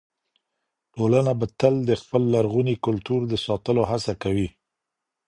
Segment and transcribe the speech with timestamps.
[0.93, 4.47] ټولنه به تل د خپل لرغوني کلتور د ساتلو هڅه کوي.